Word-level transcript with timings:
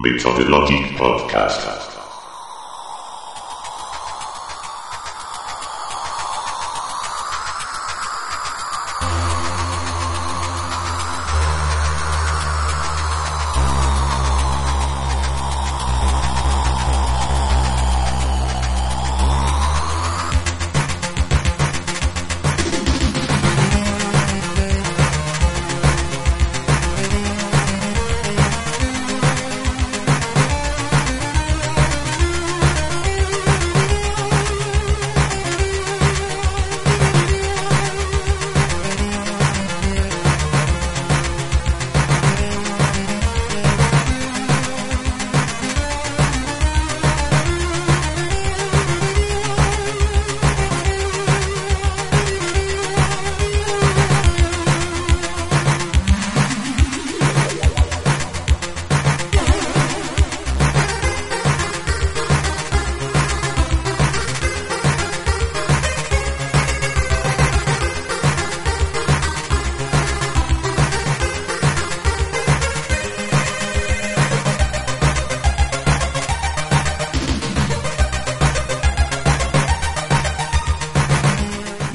Methodologic 0.00 0.96
Podcast. 0.96 1.91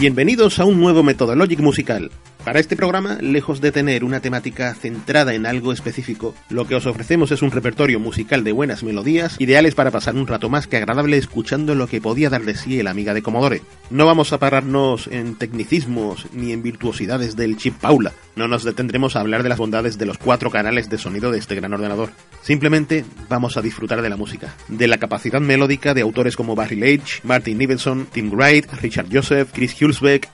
Bienvenidos 0.08 0.58
a 0.59 0.63
un 0.63 0.80
nuevo 0.80 1.03
Methodologic 1.03 1.59
musical. 1.59 2.09
Para 2.48 2.62
este 2.62 2.78
programa, 2.78 3.17
lejos 3.20 3.59
de 3.59 3.73
tener 3.73 4.06
una 4.06 4.22
temática 4.22 4.73
centrada 4.73 5.34
en 5.34 5.45
algo 5.45 5.73
específico, 5.73 6.34
lo 6.48 6.66
que 6.66 6.76
os 6.76 6.86
ofrecemos 6.86 7.30
es 7.31 7.42
un 7.42 7.52
repertorio 7.52 8.00
musical 8.00 8.45
de 8.45 8.54
buenas 8.54 8.84
melodías, 8.84 9.36
ideales 9.38 9.76
para 9.76 9.92
pasar 9.92 10.16
un 10.16 10.28
rato 10.28 10.50
más 10.50 10.66
que 10.66 10.78
agradable 10.78 11.17
escuchando 11.17 11.76
lo 11.76 11.88
que 11.88 12.00
podía 12.00 12.30
dar 12.30 12.44
de 12.44 12.56
sí 12.56 12.80
el 12.80 12.88
amiga 12.88 13.14
de 13.14 13.22
Commodore. 13.22 13.64
No 13.89 14.06
vamos 14.06 14.31
a 14.31 14.39
pararnos 14.39 15.08
en 15.08 15.36
tecnicismos 15.36 16.27
ni 16.32 16.54
en 16.54 16.64
virtuosidades 16.64 17.36
del 17.36 17.58
chip 17.58 17.76
Paula, 17.82 18.14
no 18.38 18.48
nos 18.48 18.64
detendremos 18.64 19.17
a 19.17 19.20
hablar 19.20 19.44
de 19.44 19.50
las 19.50 19.58
bondades 19.58 19.98
de 19.98 20.05
los 20.05 20.17
cuatro 20.17 20.50
canales 20.50 20.89
de 20.89 21.00
sonido 21.00 21.32
de 21.32 21.39
este 21.39 21.55
gran 21.55 21.73
ordenador. 21.73 22.11
Simplemente 22.44 23.04
vamos 23.27 23.58
a 23.58 23.61
disfrutar 23.61 24.02
de 24.02 24.10
la 24.10 24.16
música, 24.16 24.55
de 24.70 24.88
la 24.88 25.00
capacidad 25.00 25.42
melódica 25.42 25.94
de 25.94 26.02
autores 26.02 26.38
como 26.38 26.55
Barry 26.55 26.77
Leitch, 26.77 27.20
Martin 27.26 27.58
Nivenson, 27.58 28.08
Tim 28.10 28.32
Wright, 28.32 28.71
Richard 28.82 29.08
Joseph, 29.11 29.50
Chris 29.52 29.76
Hulsbeck, 29.82 30.30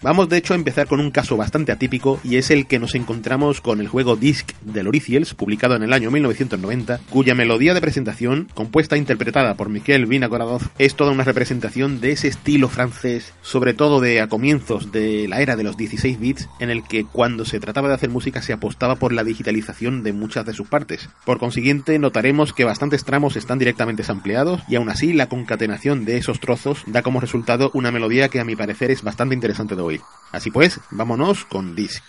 Vamos 0.00 0.28
de 0.28 0.36
hecho 0.36 0.52
a 0.52 0.56
empezar 0.56 0.86
con 0.86 1.00
un 1.00 1.10
caso 1.10 1.36
bastante 1.36 1.72
atípico 1.72 2.20
y 2.22 2.36
es 2.36 2.52
el 2.52 2.68
que 2.68 2.78
nos 2.78 2.94
encontramos 2.94 3.60
con 3.60 3.80
el 3.80 3.88
juego 3.88 4.14
Disc 4.14 4.52
de 4.62 4.84
Loriciels, 4.84 5.34
publicado 5.34 5.74
en 5.74 5.82
el 5.82 5.92
año 5.92 6.12
1990, 6.12 7.00
cuya 7.10 7.34
melodía 7.34 7.74
de 7.74 7.80
presentación, 7.80 8.46
compuesta 8.54 8.94
e 8.94 8.98
interpretada 8.98 9.54
por 9.54 9.70
Miquel 9.70 10.06
Vinagoradov, 10.06 10.62
es 10.78 10.94
toda 10.94 11.10
una 11.10 11.24
representación 11.24 12.00
de 12.00 12.12
ese 12.12 12.28
estilo 12.28 12.68
francés, 12.68 13.34
sobre 13.42 13.74
todo 13.74 14.00
de 14.00 14.20
a 14.20 14.28
comienzos 14.28 14.92
de 14.92 15.26
la 15.26 15.40
era 15.40 15.56
de 15.56 15.64
los 15.64 15.76
16 15.76 16.20
bits, 16.20 16.48
en 16.60 16.70
el 16.70 16.84
que 16.84 17.04
cuando 17.04 17.44
se 17.44 17.58
trataba 17.58 17.88
de 17.88 17.94
hacer 17.94 18.08
música 18.08 18.40
se 18.40 18.52
apostaba 18.52 18.96
por 18.96 19.12
la 19.12 19.24
digitalización 19.24 20.04
de 20.04 20.12
muchas 20.12 20.46
de 20.46 20.54
sus 20.54 20.68
partes. 20.68 21.08
Por 21.24 21.38
consiguiente, 21.40 21.98
notaremos 21.98 22.52
que 22.52 22.64
bastantes 22.64 23.04
tramos 23.04 23.34
están 23.34 23.58
directamente 23.58 24.04
sampleados 24.04 24.62
y 24.68 24.76
aún 24.76 24.90
así 24.90 25.12
la 25.12 25.28
concatenación 25.28 26.04
de 26.04 26.18
esos 26.18 26.38
trozos 26.38 26.84
da 26.86 27.02
como 27.02 27.20
resultado 27.20 27.72
una 27.74 27.90
melodía 27.90 28.28
que 28.28 28.38
a 28.38 28.44
mi 28.44 28.54
parecer 28.54 28.92
es 28.92 29.02
bastante 29.02 29.34
interesante 29.34 29.74
de 29.74 29.87
Así 30.32 30.50
pues, 30.50 30.80
vámonos 30.90 31.44
con 31.44 31.74
Disc. 31.74 32.02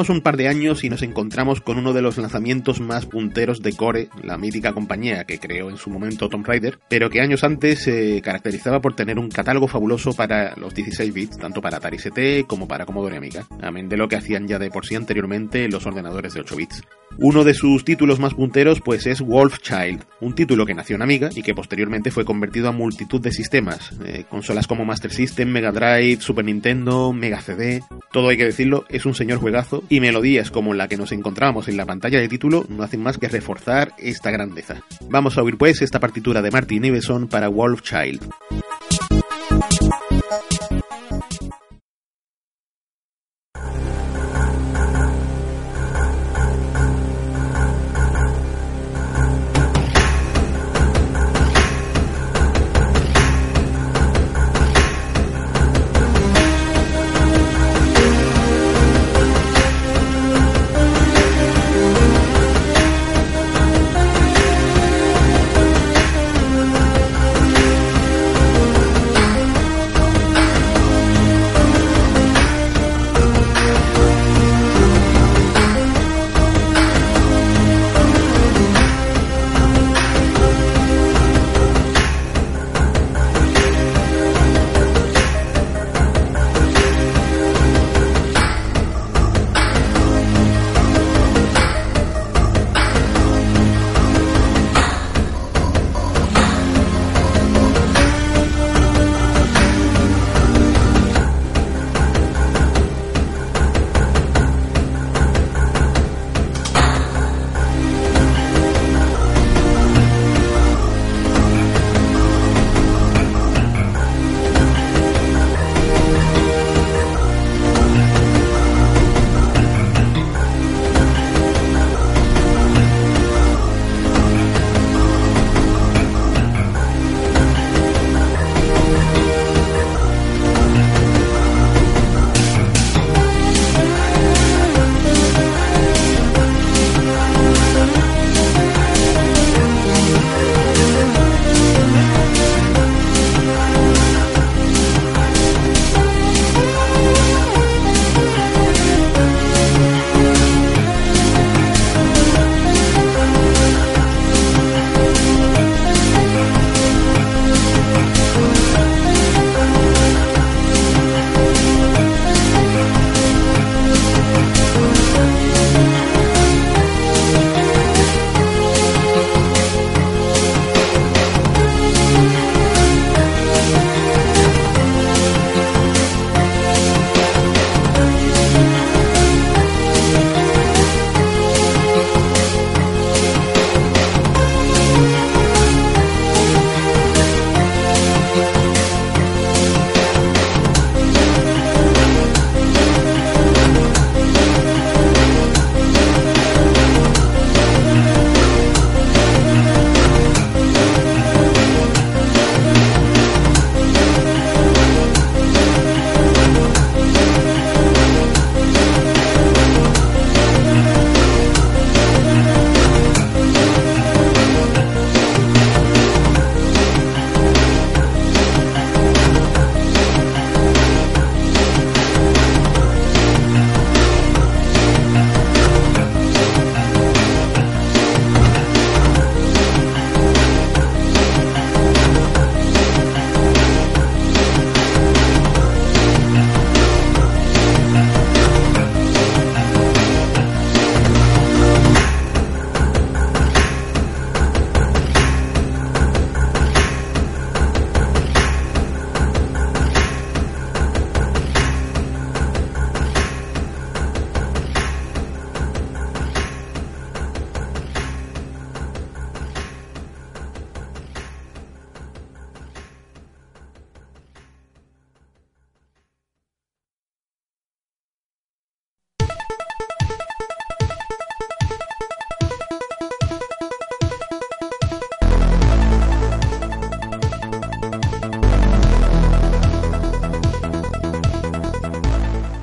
Avanzamos 0.00 0.16
un 0.16 0.22
par 0.22 0.38
de 0.38 0.48
años 0.48 0.82
y 0.82 0.88
nos 0.88 1.02
encontramos 1.02 1.60
con 1.60 1.76
uno 1.76 1.92
de 1.92 2.00
los 2.00 2.16
lanzamientos 2.16 2.80
más 2.80 3.04
punteros 3.04 3.60
de 3.60 3.74
Core, 3.74 4.08
la 4.22 4.38
mítica 4.38 4.72
compañía 4.72 5.24
que 5.24 5.38
creó 5.38 5.68
en 5.68 5.76
su 5.76 5.90
momento 5.90 6.30
Tomb 6.30 6.46
Raider, 6.46 6.78
pero 6.88 7.10
que 7.10 7.20
años 7.20 7.44
antes 7.44 7.82
se 7.82 8.22
caracterizaba 8.22 8.80
por 8.80 8.96
tener 8.96 9.18
un 9.18 9.28
catálogo 9.28 9.68
fabuloso 9.68 10.14
para 10.14 10.56
los 10.56 10.72
16 10.72 11.12
bits, 11.12 11.36
tanto 11.36 11.60
para 11.60 11.76
Atari 11.76 11.98
ST 11.98 12.46
como 12.46 12.66
para 12.66 12.86
Commodore 12.86 13.18
Amiga, 13.18 13.46
amén 13.60 13.90
de 13.90 13.98
lo 13.98 14.08
que 14.08 14.16
hacían 14.16 14.48
ya 14.48 14.58
de 14.58 14.70
por 14.70 14.86
sí 14.86 14.94
anteriormente 14.94 15.68
los 15.68 15.84
ordenadores 15.84 16.32
de 16.32 16.40
8 16.40 16.56
bits. 16.56 16.82
Uno 17.18 17.44
de 17.44 17.54
sus 17.54 17.84
títulos 17.84 18.18
más 18.18 18.34
punteros 18.34 18.80
pues 18.80 19.06
es 19.06 19.20
Wolf 19.20 19.58
Child, 19.58 20.04
un 20.20 20.34
título 20.34 20.64
que 20.64 20.74
nació 20.74 20.96
en 20.96 21.02
Amiga 21.02 21.30
y 21.34 21.42
que 21.42 21.54
posteriormente 21.54 22.10
fue 22.10 22.24
convertido 22.24 22.68
a 22.68 22.72
multitud 22.72 23.20
de 23.20 23.32
sistemas, 23.32 23.92
eh, 24.04 24.24
consolas 24.28 24.66
como 24.66 24.84
Master 24.84 25.12
System, 25.12 25.50
Mega 25.50 25.72
Drive, 25.72 26.20
Super 26.20 26.44
Nintendo, 26.44 27.12
Mega 27.12 27.40
CD, 27.40 27.82
todo 28.12 28.28
hay 28.28 28.36
que 28.36 28.46
decirlo, 28.46 28.84
es 28.88 29.04
un 29.06 29.14
señor 29.14 29.38
juegazo 29.38 29.84
y 29.88 30.00
melodías 30.00 30.50
como 30.50 30.74
la 30.74 30.88
que 30.88 30.96
nos 30.96 31.12
encontramos 31.12 31.68
en 31.68 31.76
la 31.76 31.86
pantalla 31.86 32.20
de 32.20 32.28
título 32.28 32.64
no 32.68 32.82
hacen 32.82 33.02
más 33.02 33.18
que 33.18 33.28
reforzar 33.28 33.92
esta 33.98 34.30
grandeza. 34.30 34.82
Vamos 35.08 35.36
a 35.36 35.42
oír 35.42 35.58
pues 35.58 35.82
esta 35.82 36.00
partitura 36.00 36.42
de 36.42 36.50
Martin 36.50 36.84
Iveson 36.84 37.28
para 37.28 37.48
Wolf 37.48 37.82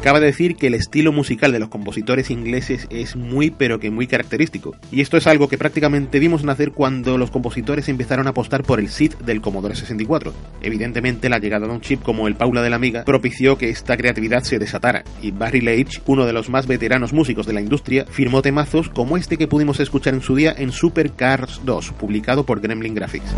De 0.07 0.25
decir 0.25 0.55
que 0.55 0.67
el 0.67 0.73
estilo 0.73 1.11
musical 1.11 1.51
de 1.51 1.59
los 1.59 1.69
compositores 1.69 2.31
ingleses 2.31 2.87
es 2.89 3.15
muy 3.15 3.51
pero 3.51 3.79
que 3.79 3.91
muy 3.91 4.07
característico. 4.07 4.73
Y 4.89 5.01
esto 5.01 5.15
es 5.17 5.27
algo 5.27 5.47
que 5.47 5.59
prácticamente 5.59 6.17
vimos 6.17 6.43
nacer 6.43 6.71
cuando 6.71 7.19
los 7.19 7.29
compositores 7.29 7.87
empezaron 7.87 8.25
a 8.25 8.31
apostar 8.31 8.63
por 8.63 8.79
el 8.79 8.89
SID 8.89 9.13
del 9.25 9.41
Commodore 9.41 9.75
64. 9.75 10.33
Evidentemente 10.61 11.29
la 11.29 11.37
llegada 11.37 11.67
de 11.67 11.73
un 11.73 11.81
chip 11.81 12.01
como 12.01 12.27
el 12.27 12.35
Paula 12.35 12.63
de 12.63 12.69
la 12.71 12.77
Amiga 12.77 13.03
propició 13.03 13.59
que 13.59 13.69
esta 13.69 13.95
creatividad 13.95 14.41
se 14.41 14.57
desatara, 14.57 15.03
y 15.21 15.31
Barry 15.31 15.61
Leitch, 15.61 16.01
uno 16.07 16.25
de 16.25 16.33
los 16.33 16.49
más 16.49 16.65
veteranos 16.65 17.13
músicos 17.13 17.45
de 17.45 17.53
la 17.53 17.61
industria, 17.61 18.05
firmó 18.09 18.41
temazos 18.41 18.89
como 18.89 19.17
este 19.17 19.37
que 19.37 19.47
pudimos 19.47 19.79
escuchar 19.79 20.15
en 20.15 20.21
su 20.21 20.35
día 20.35 20.55
en 20.57 20.71
Super 20.71 21.11
Cars 21.11 21.61
2, 21.63 21.91
publicado 21.91 22.43
por 22.43 22.59
Gremlin 22.59 22.95
Graphics. 22.95 23.35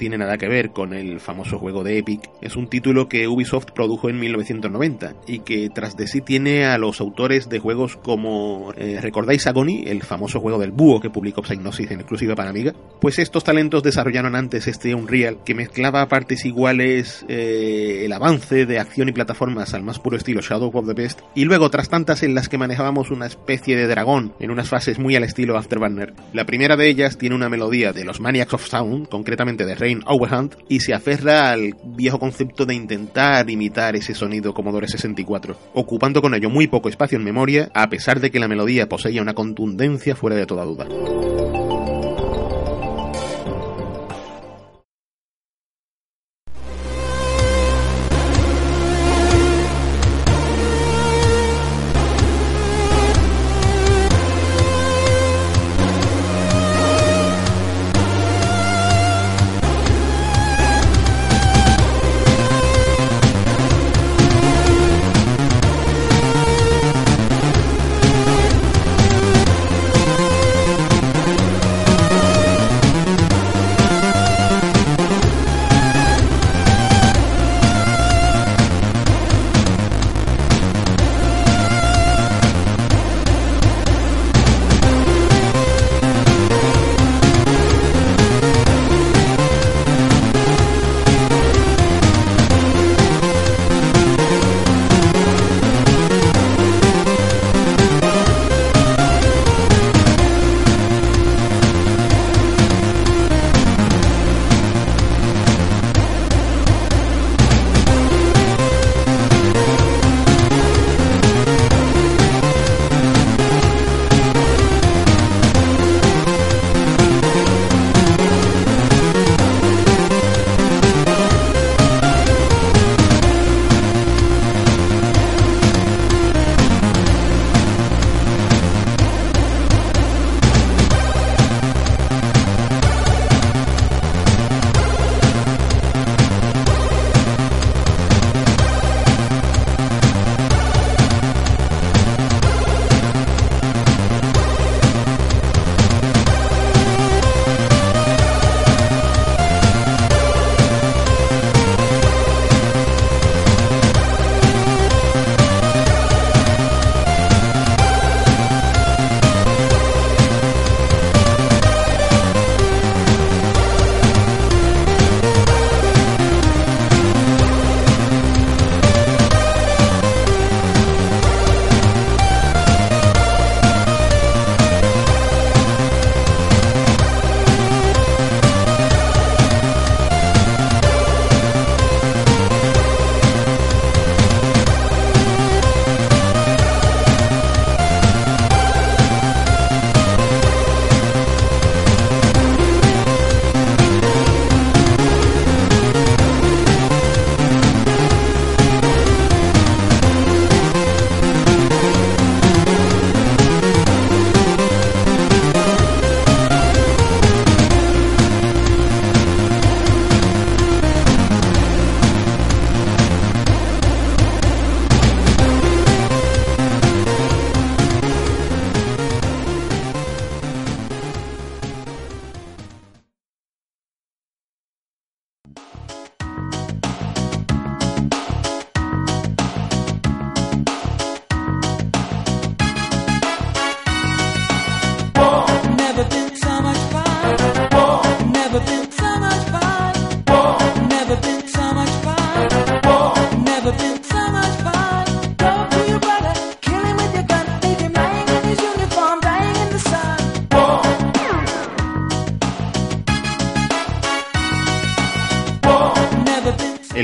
Tiene 0.00 0.16
nada 0.16 0.38
que 0.38 0.48
ver 0.48 0.70
con 0.70 0.94
el 0.94 1.20
famoso 1.20 1.58
juego 1.58 1.84
de 1.84 1.98
Epic. 1.98 2.22
Es 2.40 2.56
un 2.56 2.68
título 2.68 3.06
que 3.06 3.28
Ubisoft 3.28 3.72
produjo 3.74 4.08
en 4.08 4.18
1990 4.18 5.12
y 5.26 5.40
que 5.40 5.68
tras 5.68 5.94
de 5.94 6.06
sí 6.06 6.22
tiene 6.22 6.64
a 6.64 6.78
los 6.78 7.02
autores 7.02 7.50
de 7.50 7.58
juegos 7.58 7.98
como 7.98 8.72
eh, 8.78 8.98
¿recordáis 9.02 9.46
Agony? 9.46 9.84
El 9.84 10.02
famoso 10.02 10.40
juego 10.40 10.58
del 10.58 10.70
búho 10.70 11.02
que 11.02 11.10
publicó 11.10 11.42
Psygnosis 11.42 11.90
en 11.90 12.00
exclusiva 12.00 12.34
para 12.34 12.48
Amiga. 12.48 12.72
Pues 12.98 13.18
estos 13.18 13.44
talentos 13.44 13.82
desarrollaron 13.82 14.36
antes 14.36 14.68
este 14.68 14.94
Unreal 14.94 15.44
que 15.44 15.54
mezclaba 15.54 16.00
a 16.00 16.08
partes 16.08 16.46
iguales 16.46 17.26
eh, 17.28 18.06
el 18.06 18.12
avance 18.14 18.64
de 18.64 18.78
acción 18.78 19.10
y 19.10 19.12
plataformas 19.12 19.74
al 19.74 19.82
más 19.82 19.98
puro 19.98 20.16
estilo 20.16 20.40
Shadow 20.40 20.70
of 20.72 20.86
the 20.86 20.94
Best 20.94 21.20
y 21.34 21.44
luego 21.44 21.68
tras 21.68 21.90
tantas 21.90 22.22
en 22.22 22.34
las 22.34 22.48
que 22.48 22.56
manejábamos 22.56 23.10
una 23.10 23.26
especie 23.26 23.76
de 23.76 23.86
dragón 23.86 24.32
en 24.40 24.50
unas 24.50 24.70
fases 24.70 24.98
muy 24.98 25.14
al 25.14 25.24
estilo 25.24 25.58
Afterburner. 25.58 26.14
La 26.32 26.46
primera 26.46 26.78
de 26.78 26.88
ellas 26.88 27.18
tiene 27.18 27.34
una 27.34 27.50
melodía 27.50 27.92
de 27.92 28.06
los 28.06 28.18
Maniacs 28.18 28.54
of 28.54 28.66
Sound, 28.66 29.10
concretamente 29.10 29.66
de 29.66 29.74
Rain 29.90 30.02
Overhand, 30.06 30.54
y 30.68 30.80
se 30.80 30.94
aferra 30.94 31.50
al 31.50 31.74
viejo 31.82 32.20
concepto 32.20 32.64
de 32.64 32.74
intentar 32.74 33.50
imitar 33.50 33.96
ese 33.96 34.14
sonido 34.14 34.54
Commodore 34.54 34.86
64, 34.86 35.56
ocupando 35.74 36.22
con 36.22 36.34
ello 36.34 36.48
muy 36.48 36.68
poco 36.68 36.88
espacio 36.88 37.18
en 37.18 37.24
memoria, 37.24 37.70
a 37.74 37.88
pesar 37.88 38.20
de 38.20 38.30
que 38.30 38.38
la 38.38 38.46
melodía 38.46 38.88
poseía 38.88 39.20
una 39.20 39.34
contundencia 39.34 40.14
fuera 40.14 40.36
de 40.36 40.46
toda 40.46 40.64
duda. 40.64 40.86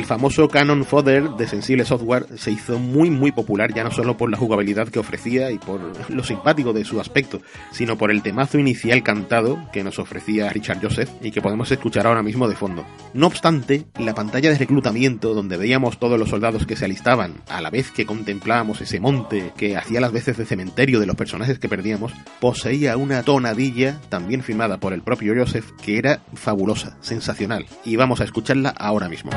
Famoso 0.07 0.49
Canon 0.49 0.85
Fodder 0.85 1.31
de 1.31 1.49
Sensible 1.49 1.85
Software 1.85 2.27
se 2.37 2.53
hizo 2.53 2.79
muy 2.79 3.11
muy 3.11 3.33
popular 3.33 3.75
ya 3.75 3.85
no 3.85 3.91
solo 3.91 4.17
por 4.17 4.31
la 4.31 4.37
jugabilidad 4.37 4.89
que 4.89 4.99
ofrecía 4.99 5.51
y 5.51 5.59
por 5.59 5.81
lo 6.09 6.25
simpático 6.25 6.73
de 6.73 6.85
su 6.85 7.01
aspecto, 7.01 7.43
sino 7.73 7.99
por 7.99 8.11
el 8.11 8.23
temazo 8.23 8.59
inicial 8.59 9.03
cantado 9.03 9.59
que 9.73 9.83
nos 9.83 9.99
ofrecía 9.99 10.49
Richard 10.51 10.81
Joseph 10.81 11.11
y 11.21 11.31
que 11.31 11.43
podemos 11.43 11.71
escuchar 11.71 12.07
ahora 12.07 12.23
mismo 12.23 12.49
de 12.49 12.55
fondo. 12.55 12.87
No 13.15 13.27
obstante, 13.27 13.87
la 13.99 14.15
pantalla 14.15 14.51
de 14.51 14.59
reclutamiento 14.59 15.35
donde 15.35 15.57
veíamos 15.57 15.99
todos 15.99 16.19
los 16.19 16.31
soldados 16.31 16.67
que 16.67 16.77
se 16.77 16.85
alistaban, 16.85 17.43
a 17.49 17.61
la 17.61 17.71
vez 17.71 17.91
que 17.91 18.07
contemplábamos 18.07 18.81
ese 18.81 19.01
monte 19.01 19.53
que 19.57 19.77
hacía 19.77 20.01
las 20.01 20.13
veces 20.13 20.37
de 20.37 20.47
cementerio 20.47 21.01
de 21.01 21.07
los 21.07 21.17
personajes 21.17 21.59
que 21.59 21.69
perdíamos, 21.69 22.13
poseía 22.41 22.97
una 22.97 23.23
tonadilla, 23.23 24.01
también 24.09 24.43
firmada 24.43 24.79
por 24.79 24.93
el 24.93 25.03
propio 25.03 25.35
Joseph, 25.37 25.73
que 25.83 25.99
era 25.99 26.23
fabulosa, 26.35 26.97
sensacional, 27.01 27.67
y 27.85 27.97
vamos 27.97 28.21
a 28.21 28.25
escucharla 28.25 28.71
ahora 28.71 29.09
mismo. 29.09 29.31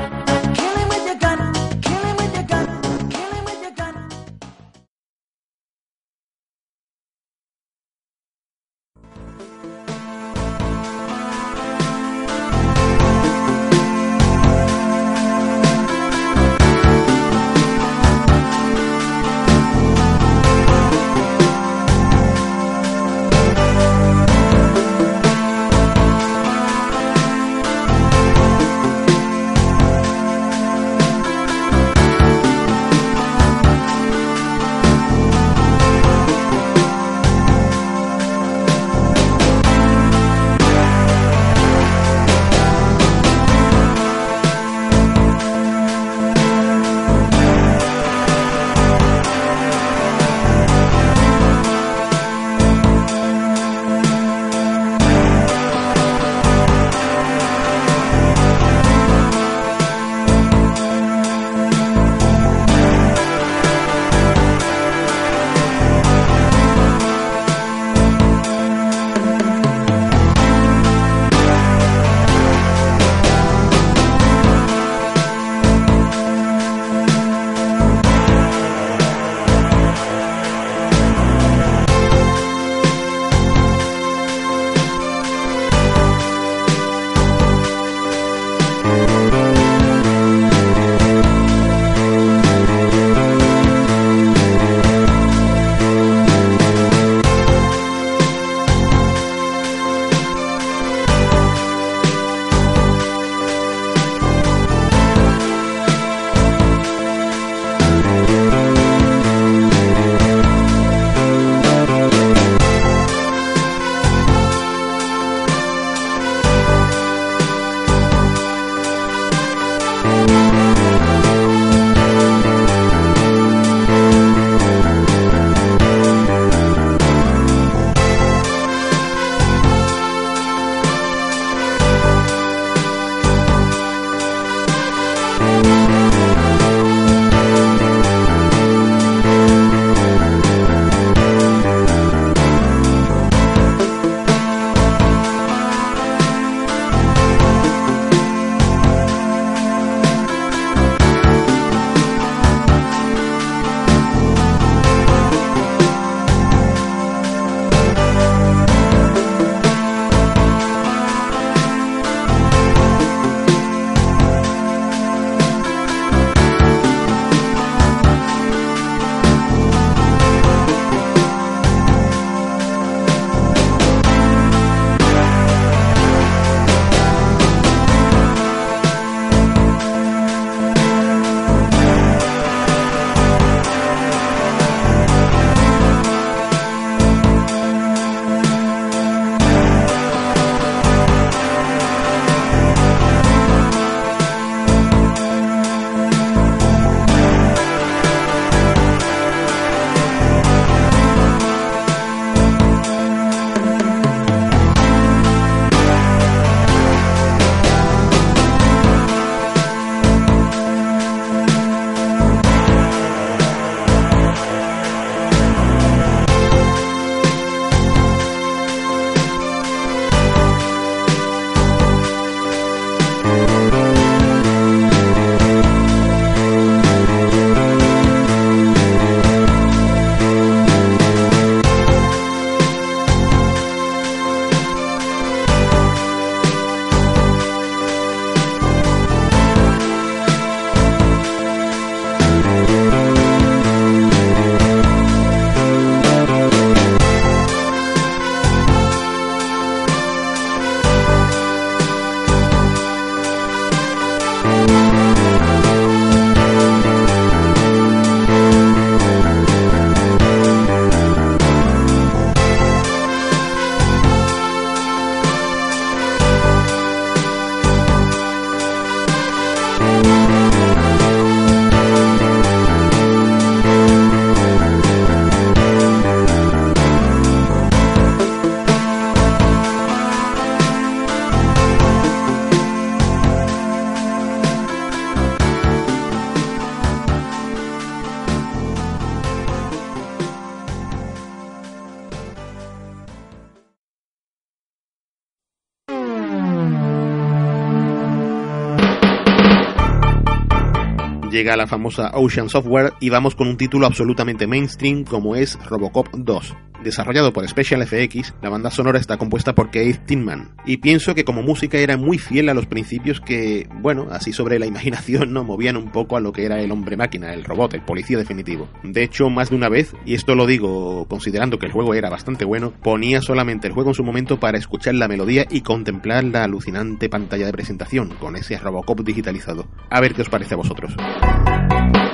Llega 301.40 301.56
la 301.56 301.66
famosa 301.66 302.10
Ocean 302.12 302.50
Software 302.50 302.92
y 303.00 303.08
vamos 303.08 303.34
con 303.34 303.48
un 303.48 303.56
título 303.56 303.86
absolutamente 303.86 304.46
mainstream 304.46 305.04
como 305.04 305.36
es 305.36 305.58
Robocop 305.70 306.08
2. 306.12 306.54
Desarrollado 306.84 307.34
por 307.34 307.46
Special 307.46 307.86
FX, 307.86 308.34
la 308.40 308.48
banda 308.48 308.70
sonora 308.70 308.98
está 308.98 309.18
compuesta 309.18 309.54
por 309.54 309.70
Keith 309.70 310.06
Tinman, 310.06 310.54
y 310.64 310.78
pienso 310.78 311.14
que 311.14 311.26
como 311.26 311.42
música 311.42 311.76
era 311.76 311.98
muy 311.98 312.16
fiel 312.16 312.48
a 312.48 312.54
los 312.54 312.64
principios 312.64 313.20
que, 313.20 313.68
bueno, 313.82 314.08
así 314.10 314.32
sobre 314.32 314.58
la 314.58 314.64
imaginación 314.64 315.34
no 315.34 315.44
movían 315.44 315.76
un 315.76 315.92
poco 315.92 316.16
a 316.16 316.20
lo 316.20 316.32
que 316.32 316.46
era 316.46 316.58
el 316.60 316.72
hombre 316.72 316.96
máquina, 316.96 317.34
el 317.34 317.44
robot, 317.44 317.74
el 317.74 317.82
policía 317.82 318.16
definitivo. 318.16 318.66
De 318.82 319.02
hecho, 319.02 319.28
más 319.28 319.50
de 319.50 319.56
una 319.56 319.68
vez, 319.68 319.94
y 320.06 320.14
esto 320.14 320.34
lo 320.34 320.46
digo 320.46 321.06
considerando 321.06 321.58
que 321.58 321.66
el 321.66 321.72
juego 321.72 321.92
era 321.92 322.08
bastante 322.08 322.46
bueno, 322.46 322.72
ponía 322.82 323.20
solamente 323.20 323.66
el 323.66 323.74
juego 323.74 323.90
en 323.90 323.94
su 323.94 324.04
momento 324.04 324.40
para 324.40 324.56
escuchar 324.56 324.94
la 324.94 325.08
melodía 325.08 325.44
y 325.50 325.60
contemplar 325.60 326.24
la 326.24 326.44
alucinante 326.44 327.10
pantalla 327.10 327.44
de 327.44 327.52
presentación 327.52 328.08
con 328.18 328.36
ese 328.36 328.56
Robocop 328.56 329.00
digitalizado. 329.00 329.66
A 329.90 330.00
ver 330.00 330.14
qué 330.14 330.22
os 330.22 330.30
parece 330.30 330.54
a 330.54 330.58
vosotros. 330.58 330.96
Thank 331.30 331.96
you. 331.96 332.09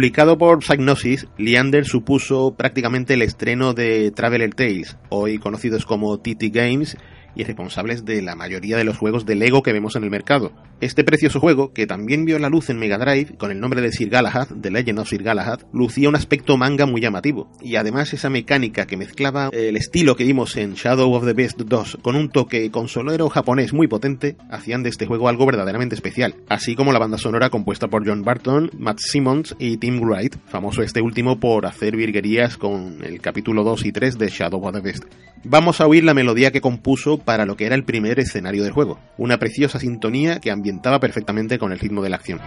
Publicado 0.00 0.38
por 0.38 0.64
Psygnosis, 0.64 1.26
Leander 1.36 1.84
supuso 1.84 2.54
prácticamente 2.56 3.12
el 3.12 3.20
estreno 3.20 3.74
de 3.74 4.10
Traveler 4.12 4.54
Tales, 4.54 4.96
hoy 5.10 5.36
conocidos 5.36 5.84
como 5.84 6.16
TT 6.16 6.44
Games, 6.50 6.96
y 7.34 7.44
responsables 7.44 8.06
de 8.06 8.22
la 8.22 8.34
mayoría 8.34 8.78
de 8.78 8.84
los 8.84 8.96
juegos 8.96 9.26
de 9.26 9.34
Lego 9.34 9.62
que 9.62 9.74
vemos 9.74 9.96
en 9.96 10.04
el 10.04 10.10
mercado. 10.10 10.52
Este 10.80 11.04
precioso 11.04 11.40
juego, 11.40 11.74
que 11.74 11.86
también 11.86 12.24
vio 12.24 12.38
la 12.38 12.48
luz 12.48 12.70
en 12.70 12.78
Mega 12.78 12.96
Drive 12.96 13.36
con 13.36 13.50
el 13.50 13.60
nombre 13.60 13.82
de 13.82 13.92
Sir 13.92 14.08
Galahad, 14.08 14.48
The 14.62 14.70
Legend 14.70 15.00
of 15.00 15.10
Sir 15.10 15.22
Galahad, 15.22 15.60
lucía 15.74 16.08
un 16.08 16.16
aspecto 16.16 16.56
manga 16.56 16.86
muy 16.86 17.02
llamativo, 17.02 17.50
y 17.60 17.76
además 17.76 18.14
esa 18.14 18.30
mecánica 18.30 18.86
que 18.86 18.96
mezclaba 18.96 19.50
el 19.52 19.76
estilo 19.76 20.16
que 20.16 20.24
vimos 20.24 20.56
en 20.56 20.72
Shadow 20.72 21.12
of 21.12 21.26
the 21.26 21.34
Beast 21.34 21.60
2 21.60 21.98
con 22.00 22.16
un 22.16 22.30
toque 22.30 22.70
consolero 22.70 23.28
japonés 23.28 23.74
muy 23.74 23.88
potente, 23.88 24.36
hacían 24.48 24.82
de 24.82 24.88
este 24.88 25.04
juego 25.04 25.28
algo 25.28 25.44
verdaderamente 25.44 25.94
especial, 25.94 26.36
así 26.48 26.74
como 26.74 26.94
la 26.94 26.98
banda 26.98 27.18
sonora 27.18 27.50
compuesta 27.50 27.88
por 27.88 28.08
John 28.08 28.22
Barton, 28.22 28.70
Matt 28.78 29.00
Simmons 29.00 29.56
y 29.58 29.76
Tim 29.76 30.00
Wright, 30.00 30.36
famoso 30.46 30.80
este 30.82 31.02
último 31.02 31.38
por 31.38 31.66
hacer 31.66 31.94
virguerías 31.94 32.56
con 32.56 33.04
el 33.04 33.20
capítulo 33.20 33.64
2 33.64 33.84
y 33.84 33.92
3 33.92 34.16
de 34.16 34.28
Shadow 34.28 34.66
of 34.66 34.74
the 34.74 34.80
Beast. 34.80 35.04
Vamos 35.44 35.80
a 35.80 35.86
oír 35.86 36.04
la 36.04 36.14
melodía 36.14 36.50
que 36.50 36.60
compuso 36.60 37.18
para 37.18 37.46
lo 37.46 37.56
que 37.56 37.66
era 37.66 37.74
el 37.74 37.84
primer 37.84 38.18
escenario 38.18 38.62
del 38.62 38.72
juego, 38.72 38.98
una 39.16 39.38
preciosa 39.38 39.78
sintonía 39.78 40.38
que 40.38 40.50
perfectamente 41.00 41.58
con 41.58 41.72
el 41.72 41.78
ritmo 41.78 42.02
de 42.02 42.10
la 42.10 42.16
acción. 42.16 42.40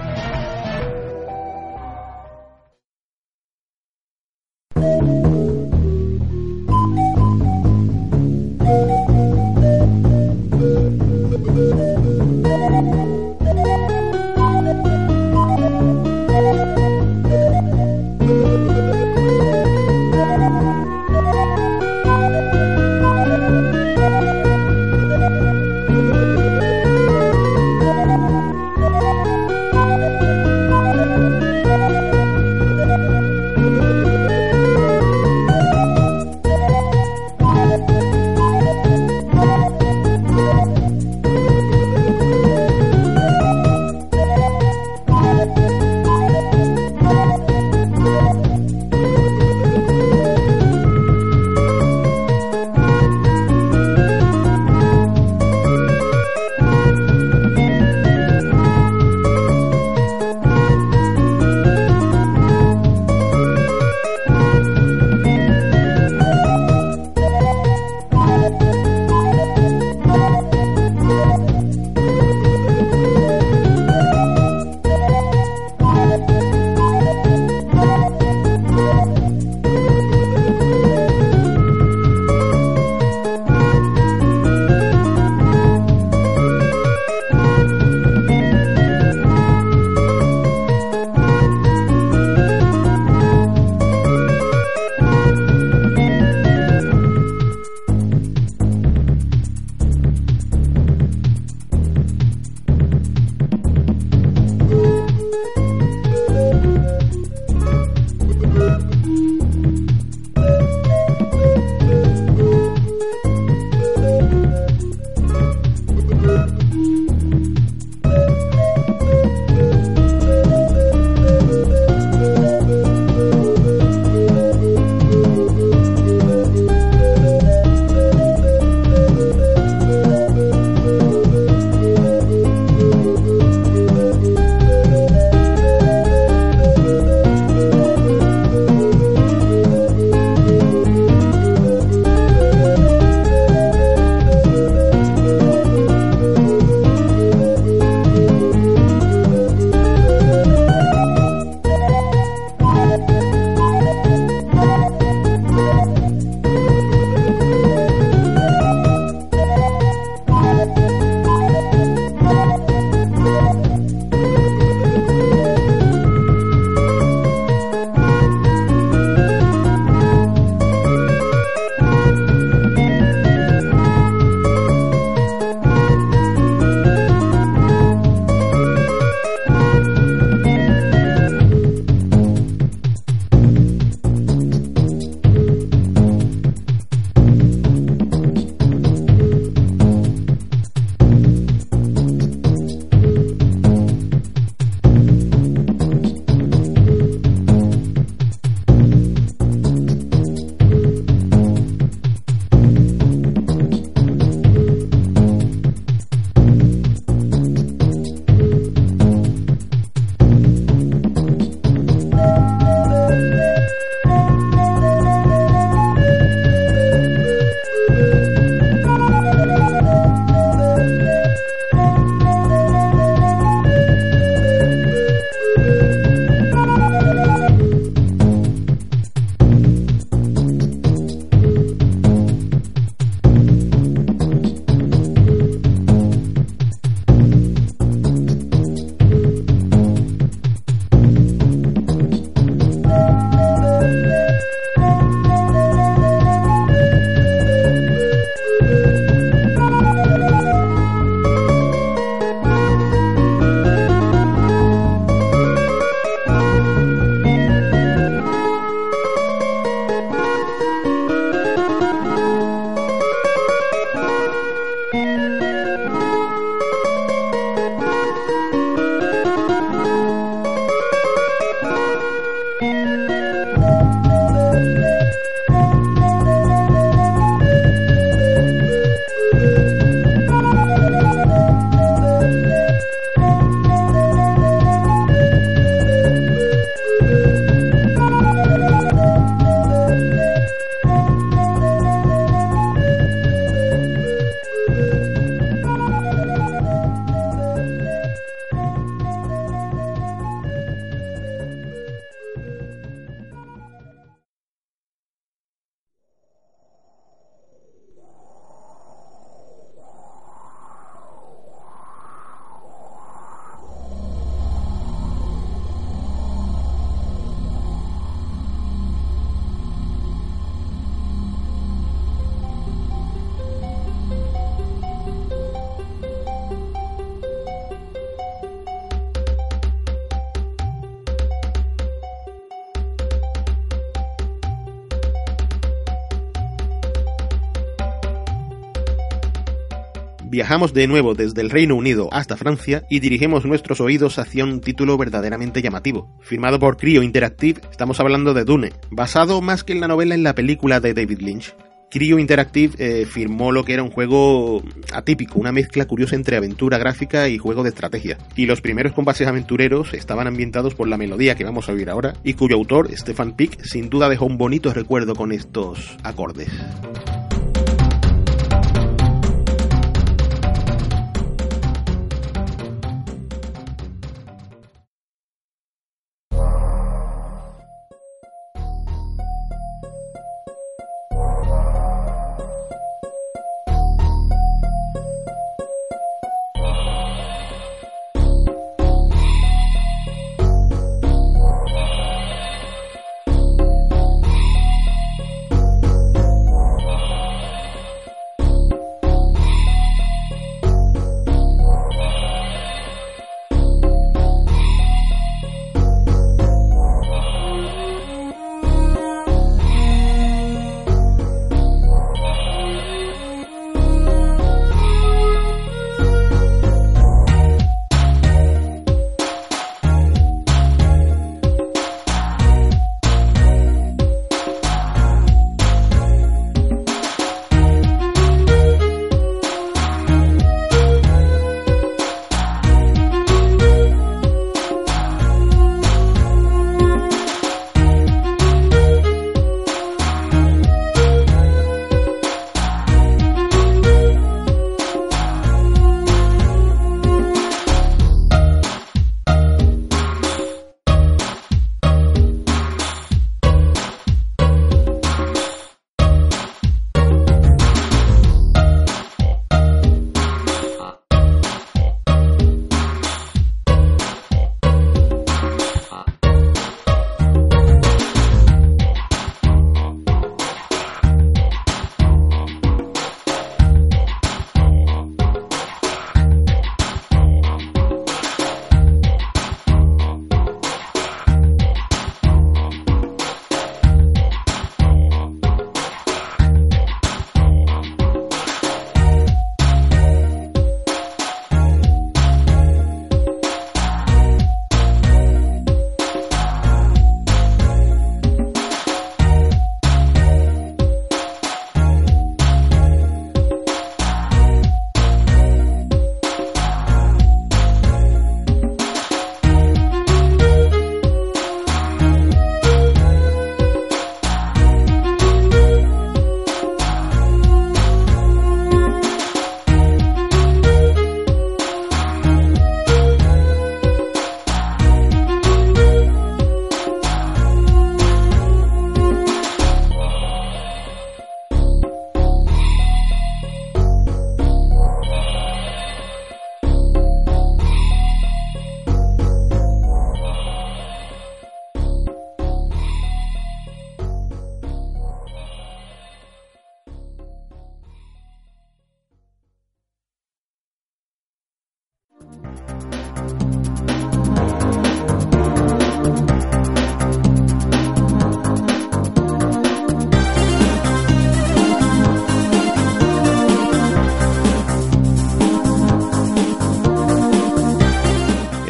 Viajamos 340.33 340.73
de 340.73 340.87
nuevo 340.87 341.13
desde 341.13 341.41
el 341.41 341.51
Reino 341.51 341.75
Unido 341.75 342.09
hasta 342.11 342.37
Francia 342.37 342.81
y 342.89 343.01
dirigimos 343.01 343.45
nuestros 343.45 343.79
oídos 343.79 344.17
hacia 344.17 344.43
un 344.43 344.61
título 344.61 344.97
verdaderamente 344.97 345.61
llamativo. 345.61 346.09
Firmado 346.21 346.57
por 346.57 346.75
Creo 346.75 347.03
Interactive, 347.03 347.61
estamos 347.69 347.99
hablando 347.99 348.33
de 348.33 348.43
Dune, 348.43 348.73
basado 348.89 349.41
más 349.41 349.63
que 349.63 349.73
en 349.73 349.81
la 349.81 349.87
novela 349.87 350.15
en 350.15 350.23
la 350.23 350.33
película 350.33 350.79
de 350.79 350.95
David 350.95 351.19
Lynch. 351.19 351.55
Creo 351.91 352.17
Interactive 352.17 352.73
eh, 352.79 353.05
firmó 353.05 353.51
lo 353.51 353.63
que 353.63 353.73
era 353.73 353.83
un 353.83 353.91
juego 353.91 354.63
atípico, 354.91 355.37
una 355.37 355.51
mezcla 355.51 355.85
curiosa 355.85 356.15
entre 356.15 356.35
aventura 356.35 356.79
gráfica 356.79 357.29
y 357.29 357.37
juego 357.37 357.61
de 357.61 357.69
estrategia. 357.69 358.17
Y 358.35 358.47
los 358.47 358.59
primeros 358.59 358.93
compases 358.93 359.27
aventureros 359.27 359.93
estaban 359.93 360.25
ambientados 360.25 360.73
por 360.73 360.87
la 360.87 360.97
melodía 360.97 361.35
que 361.35 361.43
vamos 361.43 361.69
a 361.69 361.73
oír 361.73 361.91
ahora 361.91 362.13
y 362.23 362.33
cuyo 362.33 362.55
autor, 362.55 362.89
Stefan 362.97 363.35
Pick, 363.35 363.61
sin 363.63 363.87
duda 363.87 364.09
dejó 364.09 364.25
un 364.25 364.39
bonito 364.39 364.73
recuerdo 364.73 365.13
con 365.13 365.31
estos 365.31 365.95
acordes. 366.01 366.49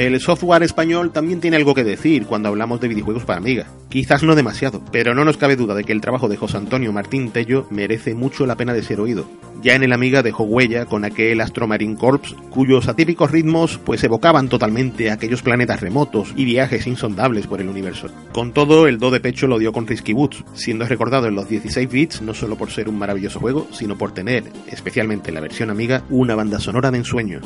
El 0.04 0.20
software 0.20 0.64
español 0.64 1.14
también 1.14 1.39
tiene 1.39 1.56
algo 1.56 1.74
que 1.74 1.86
decir 1.86 2.26
cuando 2.26 2.49
hablamos 2.49 2.82
de 2.82 2.89
videojuegos 2.89 3.24
para 3.24 3.38
Amiga. 3.38 3.68
Quizás 3.88 4.22
no 4.22 4.36
demasiado, 4.36 4.84
pero 4.91 5.16
no 5.16 5.24
nos 5.24 5.38
cabe 5.38 5.56
duda 5.56 5.76
de 5.76 5.86
que 5.86 5.93
el 5.93 6.01
trabajo 6.01 6.28
de 6.28 6.36
José 6.36 6.58
Antonio 6.58 6.91
Martín 6.91 7.32
Tello 7.32 7.68
merece 7.70 8.14
mucho 8.14 8.45
la 8.45 8.58
pena 8.58 8.74
de 8.74 8.84
ser 8.84 8.99
oído. 8.99 9.26
Ya 9.62 9.76
en 9.76 9.84
el 9.84 9.93
Amiga 9.93 10.22
dejó 10.22 10.43
huella 10.43 10.86
con 10.88 11.06
aquel 11.06 11.39
Astromarine 11.39 11.95
Corps, 11.95 12.36
cuyos 12.49 12.89
atípicos 12.89 13.32
ritmos 13.32 13.78
pues 13.78 14.04
evocaban 14.04 14.49
totalmente 14.49 15.10
aquellos 15.10 15.41
planetas 15.41 15.80
remotos 15.80 16.34
y 16.36 16.43
viajes 16.43 16.86
insondables 16.86 17.47
por 17.47 17.62
el 17.62 17.70
universo. 17.70 18.10
Con 18.34 18.51
todo, 18.51 18.88
el 18.88 18.97
do 18.97 19.10
de 19.10 19.22
pecho 19.22 19.47
lo 19.47 19.58
dio 19.58 19.72
con 19.72 19.88
Risky 19.88 20.12
Woods, 20.12 20.43
siendo 20.54 20.86
recordado 20.86 21.28
en 21.28 21.36
los 21.36 21.47
16 21.47 21.89
bits 21.89 22.22
no 22.22 22.34
solo 22.34 22.58
por 22.58 22.72
ser 22.72 22.89
un 22.89 22.99
maravilloso 22.99 23.39
juego, 23.39 23.70
sino 23.72 23.97
por 23.97 24.14
tener, 24.14 24.43
especialmente 24.68 25.30
en 25.30 25.36
la 25.36 25.41
versión 25.41 25.70
Amiga, 25.70 26.04
una 26.10 26.36
banda 26.36 26.60
sonora 26.60 26.91
de 26.91 26.97
ensueño. 26.97 27.39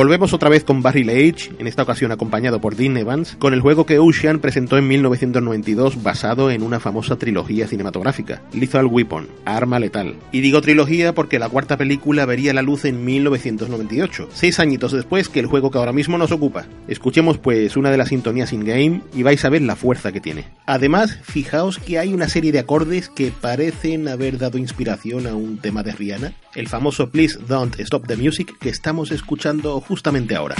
Volvemos 0.00 0.32
otra 0.32 0.48
vez 0.48 0.64
con 0.64 0.80
Barry 0.80 1.04
Leitch, 1.04 1.52
en 1.58 1.66
esta 1.66 1.82
ocasión 1.82 2.10
acompañado 2.10 2.58
por 2.58 2.74
Dean 2.74 2.96
Evans, 2.96 3.36
con 3.38 3.52
el 3.52 3.60
juego 3.60 3.84
que 3.84 3.98
Ocean 3.98 4.38
presentó 4.38 4.78
en 4.78 4.88
1992 4.88 6.02
basado 6.02 6.50
en 6.50 6.62
una 6.62 6.80
famosa 6.80 7.16
trilogía 7.16 7.68
cinematográfica, 7.68 8.40
Lethal 8.54 8.86
Weapon, 8.86 9.28
Arma 9.44 9.78
Letal. 9.78 10.16
Y 10.32 10.40
digo 10.40 10.62
trilogía 10.62 11.14
porque 11.14 11.38
la 11.38 11.50
cuarta 11.50 11.76
película 11.76 12.24
vería 12.24 12.54
la 12.54 12.62
luz 12.62 12.86
en 12.86 13.04
1998, 13.04 14.30
seis 14.32 14.58
añitos 14.58 14.92
después 14.92 15.28
que 15.28 15.40
el 15.40 15.44
juego 15.44 15.70
que 15.70 15.76
ahora 15.76 15.92
mismo 15.92 16.16
nos 16.16 16.32
ocupa. 16.32 16.64
Escuchemos 16.88 17.36
pues 17.36 17.76
una 17.76 17.90
de 17.90 17.98
las 17.98 18.08
sintonías 18.08 18.54
in-game 18.54 19.02
y 19.14 19.22
vais 19.22 19.44
a 19.44 19.50
ver 19.50 19.60
la 19.60 19.76
fuerza 19.76 20.12
que 20.12 20.22
tiene. 20.22 20.46
Además, 20.64 21.18
fijaos 21.22 21.78
que 21.78 21.98
hay 21.98 22.14
una 22.14 22.30
serie 22.30 22.52
de 22.52 22.60
acordes 22.60 23.10
que 23.10 23.32
parecen 23.38 24.08
haber 24.08 24.38
dado 24.38 24.56
inspiración 24.56 25.26
a 25.26 25.34
un 25.34 25.58
tema 25.58 25.82
de 25.82 25.92
Rihanna, 25.92 26.32
el 26.54 26.68
famoso 26.68 27.10
Please 27.10 27.38
Don't 27.46 27.78
Stop 27.80 28.06
the 28.06 28.16
Music 28.16 28.56
que 28.58 28.70
estamos 28.70 29.12
escuchando 29.12 29.82
justamente 29.90 30.36
ahora. 30.36 30.54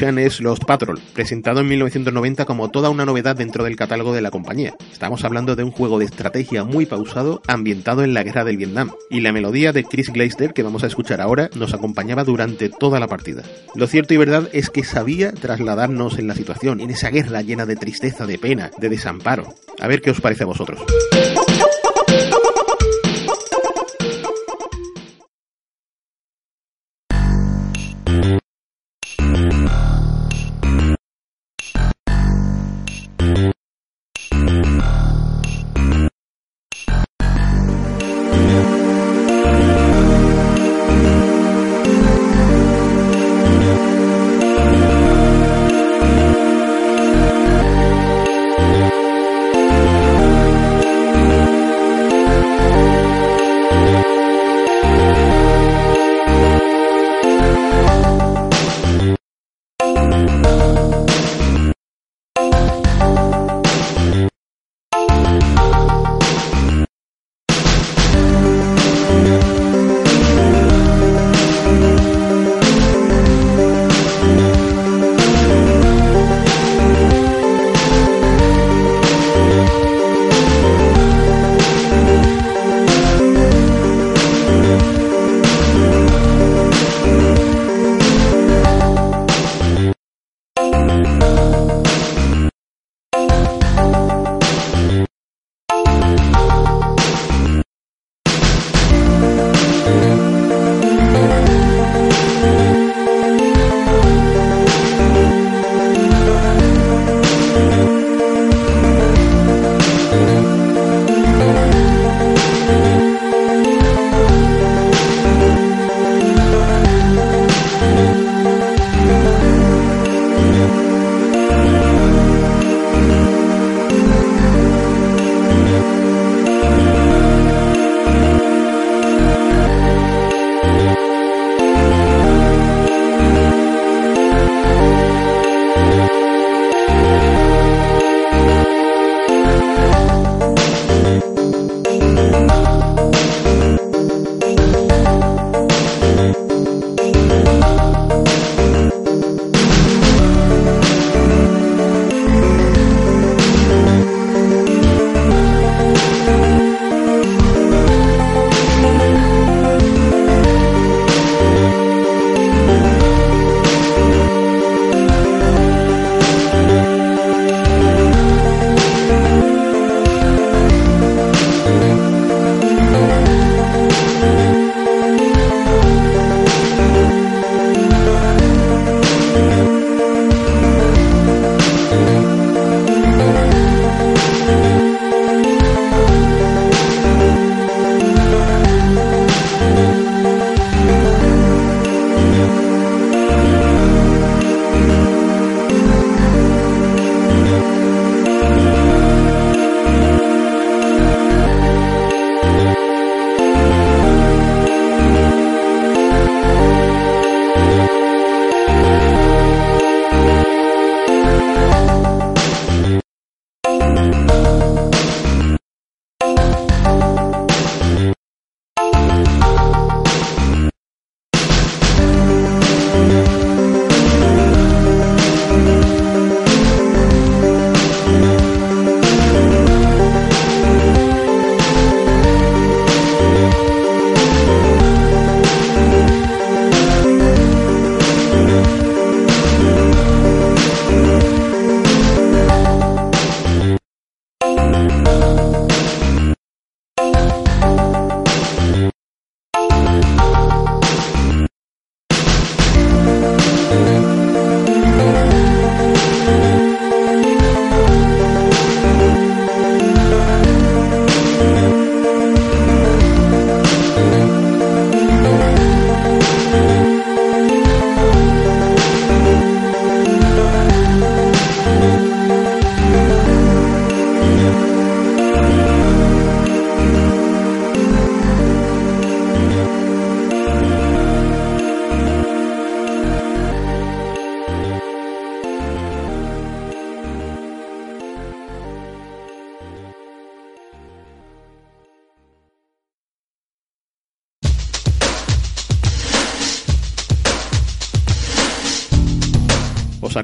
Es 0.00 0.40
Lost 0.40 0.62
Patrol, 0.64 1.00
presentado 1.12 1.58
en 1.58 1.66
1990 1.66 2.44
como 2.44 2.70
toda 2.70 2.88
una 2.88 3.04
novedad 3.04 3.34
dentro 3.34 3.64
del 3.64 3.74
catálogo 3.74 4.12
de 4.12 4.22
la 4.22 4.30
compañía. 4.30 4.76
Estamos 4.92 5.24
hablando 5.24 5.56
de 5.56 5.64
un 5.64 5.72
juego 5.72 5.98
de 5.98 6.04
estrategia 6.04 6.62
muy 6.62 6.86
pausado, 6.86 7.42
ambientado 7.48 8.04
en 8.04 8.14
la 8.14 8.22
guerra 8.22 8.44
del 8.44 8.58
Vietnam, 8.58 8.92
y 9.10 9.22
la 9.22 9.32
melodía 9.32 9.72
de 9.72 9.82
Chris 9.82 10.12
Gleister 10.12 10.52
que 10.52 10.62
vamos 10.62 10.84
a 10.84 10.86
escuchar 10.86 11.20
ahora 11.20 11.50
nos 11.56 11.74
acompañaba 11.74 12.22
durante 12.22 12.68
toda 12.68 13.00
la 13.00 13.08
partida. 13.08 13.42
Lo 13.74 13.88
cierto 13.88 14.14
y 14.14 14.18
verdad 14.18 14.48
es 14.52 14.70
que 14.70 14.84
sabía 14.84 15.32
trasladarnos 15.32 16.20
en 16.20 16.28
la 16.28 16.36
situación, 16.36 16.80
en 16.80 16.90
esa 16.90 17.10
guerra 17.10 17.42
llena 17.42 17.66
de 17.66 17.74
tristeza, 17.74 18.24
de 18.24 18.38
pena, 18.38 18.70
de 18.78 18.90
desamparo. 18.90 19.52
A 19.80 19.88
ver 19.88 20.00
qué 20.00 20.12
os 20.12 20.20
parece 20.20 20.44
a 20.44 20.46
vosotros. 20.46 20.80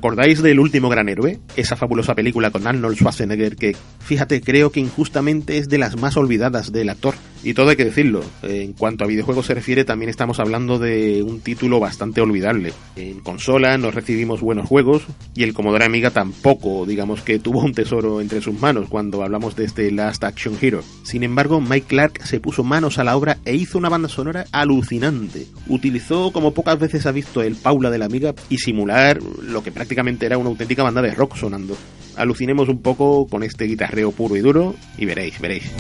Acordáis 0.05 0.43
del 0.43 0.61
último 0.61 0.91
gran 0.91 1.09
héroe? 1.09 1.39
Esa 1.57 1.77
fabulosa 1.77 2.15
película 2.15 2.51
con 2.51 2.67
Arnold 2.67 2.99
Schwarzenegger 2.99 3.57
que, 3.57 3.75
fíjate, 4.05 4.41
creo 4.41 4.71
que 4.71 4.81
injustamente 4.81 5.59
es 5.59 5.69
de 5.69 5.79
las 5.79 5.97
más 5.97 6.17
olvidadas 6.17 6.73
del 6.73 6.91
actor. 6.91 7.15
Y 7.43 7.53
todo 7.53 7.69
hay 7.69 7.77
que 7.77 7.85
decirlo, 7.85 8.23
en 8.43 8.73
cuanto 8.73 9.05
a 9.05 9.07
videojuegos 9.07 9.45
se 9.47 9.55
refiere 9.55 9.85
también 9.85 10.09
estamos 10.09 10.41
hablando 10.41 10.79
de 10.79 11.23
un 11.23 11.41
título 11.41 11.79
bastante 11.79 12.23
olvidable. 12.23 12.73
En 12.97 13.21
consola 13.21 13.77
no 13.77 13.91
recibimos 13.91 14.41
buenos 14.41 14.67
juegos 14.67 15.03
y 15.35 15.43
el 15.43 15.53
Commodore 15.53 15.85
Amiga 15.85 16.11
tampoco, 16.11 16.87
digamos 16.87 17.21
que 17.21 17.39
tuvo 17.39 17.61
un 17.61 17.75
tesoro 17.75 18.23
entre 18.23 18.41
sus 18.41 18.59
manos 18.59 18.89
cuando 18.89 19.23
hablamos 19.23 19.57
de 19.57 19.65
este 19.65 19.91
Last 19.91 20.25
Action 20.25 20.57
Hero. 20.59 20.83
Sin 21.03 21.23
embargo, 21.23 21.61
Mike 21.61 21.87
Clark 21.87 22.25
se 22.25 22.41
puso 22.41 22.65
manos 22.65 22.99
a 22.99 23.05
la 23.05 23.15
obra 23.15 23.37
e 23.45 23.55
hizo 23.55 23.77
una 23.77 23.91
banda 23.91 24.09
sonora 24.09 24.47
alucinante. 24.51 25.47
Utilizó 25.69 26.33
como 26.33 26.55
pocas 26.55 26.79
veces 26.79 27.05
ha 27.05 27.13
visto 27.13 27.43
el 27.43 27.57
Paula 27.57 27.91
de 27.91 27.99
la 27.99 28.07
Amiga 28.07 28.35
y 28.49 28.57
simular 28.57 29.23
lo 29.23 29.63
que 29.63 29.71
prácticamente 29.71 30.25
era 30.25 30.39
una 30.39 30.49
auténtica 30.49 30.83
banda 30.83 31.03
de 31.03 31.15
rock 31.15 31.37
sonando. 31.37 31.77
Alucinemos 32.17 32.69
un 32.69 32.81
poco 32.81 33.27
con 33.27 33.43
este 33.43 33.65
guitarreo 33.65 34.13
puro 34.13 34.37
y 34.37 34.41
duro 34.41 34.75
y 34.97 35.05
veréis, 35.05 35.41
veréis. 35.41 35.71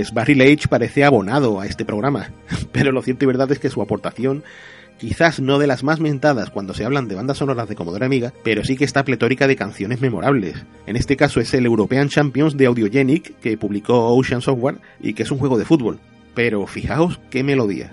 Pues 0.00 0.14
Barry 0.14 0.34
Leitch 0.34 0.66
parece 0.66 1.04
abonado 1.04 1.60
a 1.60 1.66
este 1.66 1.84
programa, 1.84 2.30
pero 2.72 2.90
lo 2.90 3.02
cierto 3.02 3.24
y 3.24 3.26
verdad 3.26 3.52
es 3.52 3.58
que 3.58 3.68
su 3.68 3.82
aportación 3.82 4.42
quizás 4.96 5.40
no 5.40 5.58
de 5.58 5.66
las 5.66 5.84
más 5.84 6.00
mentadas 6.00 6.48
cuando 6.48 6.72
se 6.72 6.86
hablan 6.86 7.06
de 7.06 7.16
bandas 7.16 7.36
sonoras 7.36 7.68
de 7.68 7.74
Commodore 7.74 8.06
Amiga, 8.06 8.32
pero 8.42 8.64
sí 8.64 8.78
que 8.78 8.86
está 8.86 9.04
pletórica 9.04 9.46
de 9.46 9.56
canciones 9.56 10.00
memorables. 10.00 10.64
En 10.86 10.96
este 10.96 11.18
caso 11.18 11.38
es 11.38 11.52
el 11.52 11.66
European 11.66 12.08
Champions 12.08 12.56
de 12.56 12.64
Audiogenic 12.64 13.38
que 13.40 13.58
publicó 13.58 14.06
Ocean 14.14 14.40
Software 14.40 14.78
y 15.00 15.12
que 15.12 15.24
es 15.24 15.30
un 15.30 15.36
juego 15.36 15.58
de 15.58 15.66
fútbol. 15.66 15.98
Pero 16.34 16.66
fijaos 16.66 17.20
qué 17.28 17.44
melodía. 17.44 17.90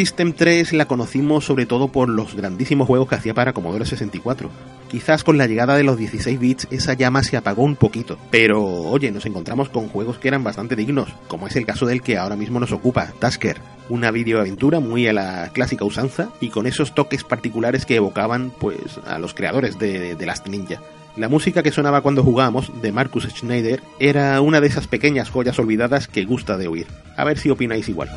System 0.00 0.32
3 0.32 0.72
la 0.72 0.86
conocimos 0.86 1.44
sobre 1.44 1.66
todo 1.66 1.88
por 1.88 2.08
los 2.08 2.34
grandísimos 2.34 2.86
juegos 2.86 3.06
que 3.06 3.16
hacía 3.16 3.34
para 3.34 3.52
Commodore 3.52 3.84
64. 3.84 4.48
Quizás 4.90 5.24
con 5.24 5.36
la 5.36 5.46
llegada 5.46 5.76
de 5.76 5.84
los 5.84 5.98
16 5.98 6.40
bits 6.40 6.68
esa 6.70 6.94
llama 6.94 7.22
se 7.22 7.36
apagó 7.36 7.64
un 7.64 7.76
poquito, 7.76 8.16
pero 8.30 8.64
oye, 8.64 9.10
nos 9.10 9.26
encontramos 9.26 9.68
con 9.68 9.90
juegos 9.90 10.18
que 10.18 10.28
eran 10.28 10.42
bastante 10.42 10.74
dignos, 10.74 11.10
como 11.28 11.48
es 11.48 11.56
el 11.56 11.66
caso 11.66 11.84
del 11.84 12.00
que 12.00 12.16
ahora 12.16 12.34
mismo 12.34 12.58
nos 12.58 12.72
ocupa, 12.72 13.12
Tasker, 13.18 13.60
una 13.90 14.10
videoaventura 14.10 14.80
muy 14.80 15.06
a 15.06 15.12
la 15.12 15.50
clásica 15.52 15.84
usanza 15.84 16.30
y 16.40 16.48
con 16.48 16.66
esos 16.66 16.94
toques 16.94 17.22
particulares 17.22 17.84
que 17.84 17.96
evocaban 17.96 18.52
pues 18.58 18.98
a 19.06 19.18
los 19.18 19.34
creadores 19.34 19.78
de, 19.78 20.14
de 20.14 20.26
Last 20.26 20.48
Ninja. 20.48 20.80
La 21.18 21.28
música 21.28 21.62
que 21.62 21.72
sonaba 21.72 22.00
cuando 22.00 22.24
jugábamos, 22.24 22.72
de 22.80 22.90
Marcus 22.90 23.24
Schneider, 23.24 23.82
era 23.98 24.40
una 24.40 24.62
de 24.62 24.68
esas 24.68 24.86
pequeñas 24.86 25.28
joyas 25.28 25.58
olvidadas 25.58 26.08
que 26.08 26.24
gusta 26.24 26.56
de 26.56 26.68
oír. 26.68 26.86
A 27.18 27.24
ver 27.24 27.36
si 27.36 27.50
opináis 27.50 27.90
igual. 27.90 28.08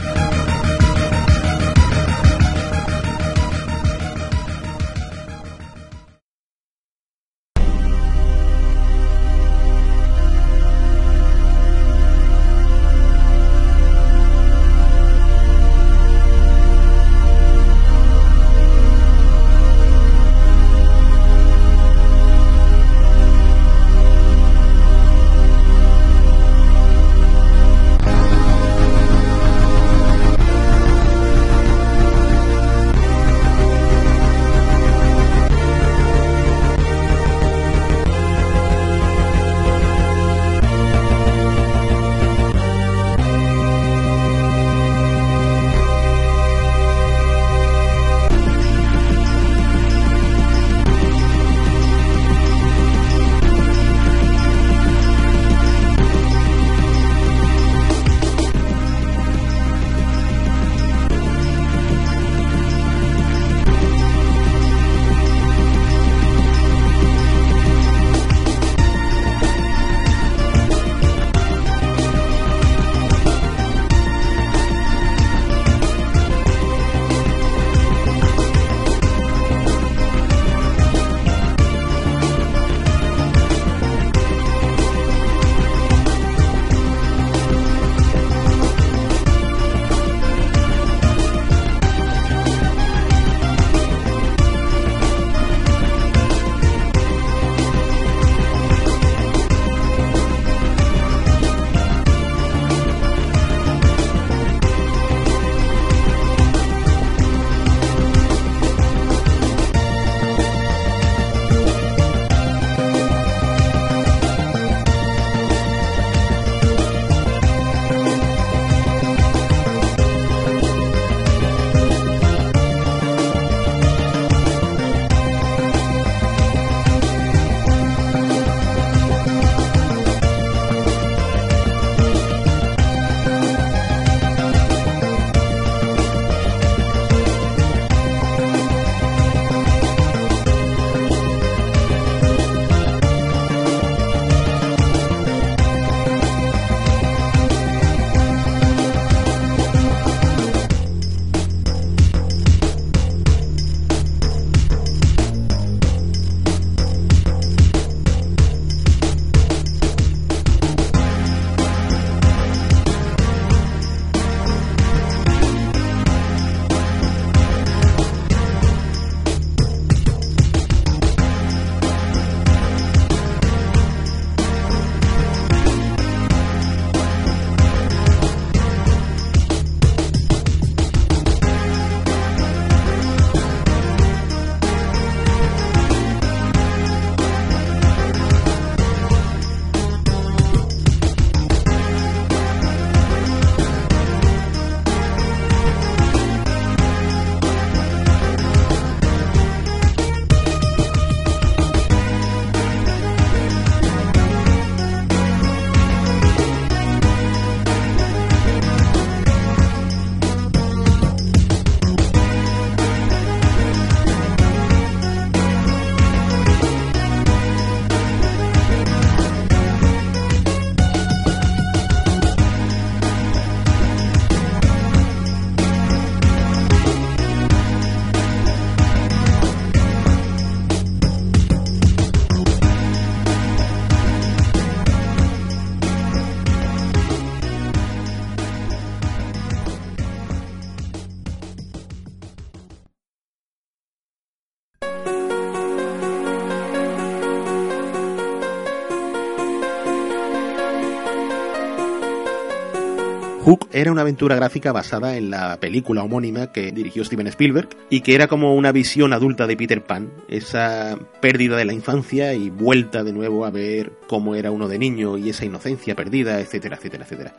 Era 253.74 253.92
una 253.92 254.02
aventura 254.02 254.36
gráfica 254.36 254.72
basada 254.72 255.18
en 255.18 255.32
la 255.32 255.60
película 255.60 256.04
homónima 256.04 256.52
que 256.52 256.72
dirigió 256.72 257.04
Steven 257.04 257.28
Spielberg 257.28 257.70
y 257.90 258.02
que 258.02 258.14
era 258.14 258.28
como 258.28 258.54
una 258.54 258.72
visión 258.72 259.14
adulta 259.14 259.48
de 259.48 259.58
Peter 259.58 259.84
Pan, 259.84 260.12
esa 260.30 260.98
pérdida 261.20 261.58
de 261.58 261.66
la 261.66 261.74
infancia 261.74 262.34
y 262.36 262.52
vuelta 262.52 263.04
de 263.04 263.14
nuevo 263.14 263.46
a 263.46 263.50
ver 263.50 263.92
cómo 264.08 264.36
era 264.36 264.52
uno 264.52 264.68
de 264.68 264.78
niño 264.78 265.18
y 265.18 265.30
esa 265.30 265.46
inocencia 265.46 265.96
perdida, 265.96 266.40
etcétera, 266.40 266.78
etcétera, 266.78 267.04
etcétera. 267.04 267.34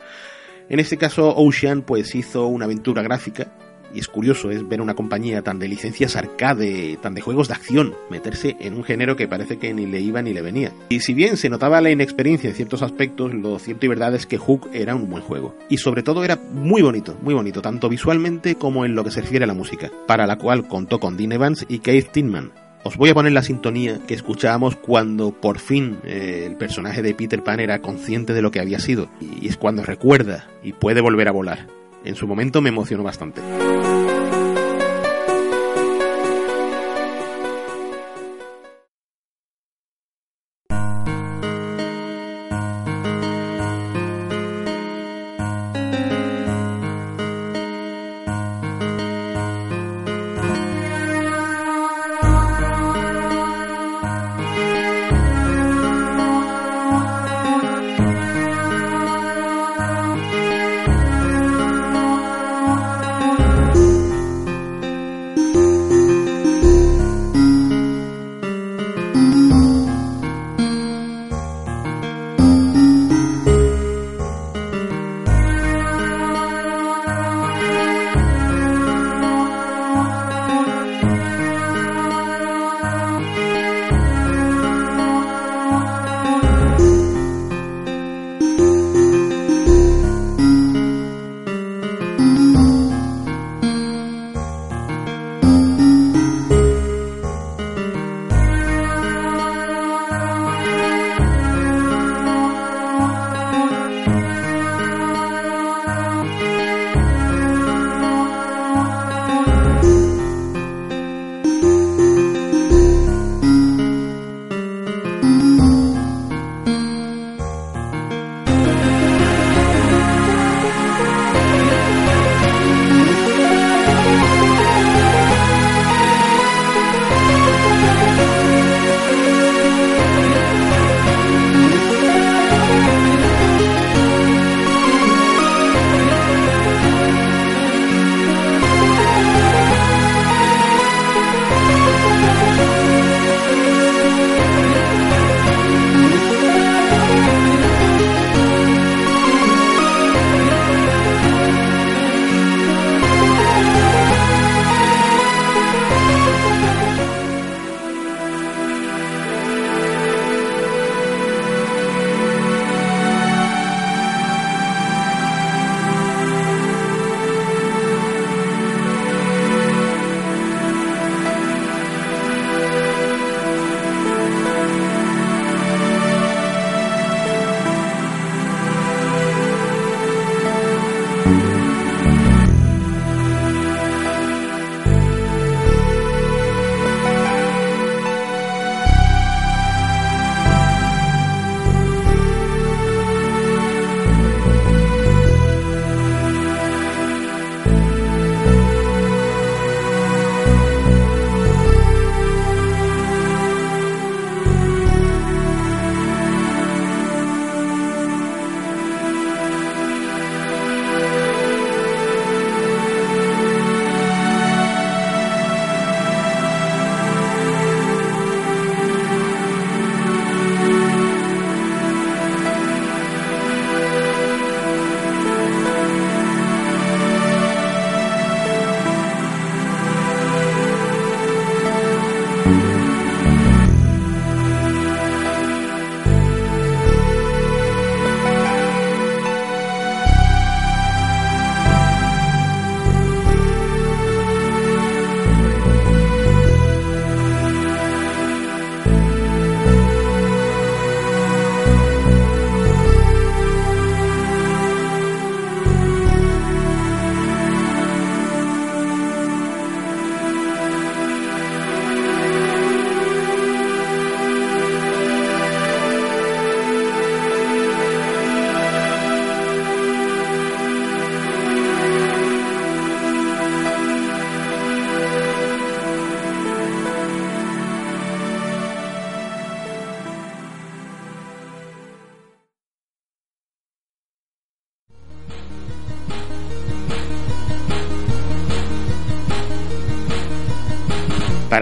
En 0.67 0.79
este 0.79 0.97
caso, 0.97 1.33
Ocean 1.35 1.83
pues 1.83 2.13
hizo 2.15 2.47
una 2.47 2.65
aventura 2.65 3.01
gráfica 3.01 3.51
y 3.95 3.99
es 3.99 4.07
curioso 4.07 4.51
es 4.51 4.67
ver 4.67 4.81
una 4.81 4.93
compañía 4.93 5.41
tan 5.41 5.57
de 5.57 5.67
licencias 5.67 6.15
arcade, 6.15 6.97
tan 7.01 7.13
de 7.13 7.21
juegos 7.21 7.47
de 7.47 7.53
acción, 7.53 7.95
meterse 8.09 8.57
en 8.59 8.75
un 8.75 8.83
género 8.83 9.15
que 9.15 9.27
parece 9.27 9.57
que 9.57 9.73
ni 9.73 9.85
le 9.85 10.01
iba 10.01 10.21
ni 10.21 10.33
le 10.33 10.41
venía. 10.41 10.71
Y 10.89 10.99
si 10.99 11.13
bien 11.13 11.37
se 11.37 11.49
notaba 11.49 11.81
la 11.81 11.91
inexperiencia 11.91 12.49
en 12.49 12.55
ciertos 12.55 12.81
aspectos, 12.81 13.33
lo 13.33 13.57
cierto 13.57 13.85
y 13.85 13.89
verdad 13.89 14.13
es 14.13 14.25
que 14.25 14.37
Hook 14.37 14.69
era 14.73 14.95
un 14.95 15.09
buen 15.09 15.23
juego. 15.23 15.55
Y 15.69 15.77
sobre 15.77 16.03
todo 16.03 16.23
era 16.23 16.35
muy 16.35 16.81
bonito, 16.81 17.17
muy 17.21 17.33
bonito, 17.33 17.61
tanto 17.61 17.89
visualmente 17.89 18.55
como 18.55 18.85
en 18.85 18.95
lo 18.95 19.03
que 19.03 19.11
se 19.11 19.21
refiere 19.21 19.45
a 19.45 19.47
la 19.47 19.53
música, 19.53 19.91
para 20.07 20.27
la 20.27 20.37
cual 20.37 20.67
contó 20.67 20.99
con 20.99 21.15
Dean 21.15 21.31
Evans 21.31 21.65
y 21.69 21.79
Keith 21.79 22.11
Tinman, 22.11 22.51
os 22.87 22.97
voy 22.97 23.09
a 23.09 23.15
poner 23.15 23.31
la 23.31 23.41
sintonía 23.41 23.99
que 24.05 24.13
escuchábamos 24.13 24.75
cuando 24.75 25.31
por 25.31 25.57
fin 25.57 25.97
eh, 26.03 26.43
el 26.45 26.55
personaje 26.55 27.01
de 27.01 27.15
Peter 27.15 27.41
Pan 27.41 27.59
era 27.59 27.81
consciente 27.81 28.33
de 28.33 28.43
lo 28.43 28.51
que 28.51 28.59
había 28.59 28.77
sido 28.77 29.09
y 29.19 29.47
es 29.47 29.57
cuando 29.57 29.83
recuerda 29.83 30.47
y 30.61 30.73
puede 30.73 31.01
volver 31.01 31.27
a 31.27 31.31
volar. 31.31 31.65
En 32.05 32.15
su 32.15 32.27
momento 32.27 32.61
me 32.61 32.69
emocionó 32.69 33.03
bastante. 33.03 33.41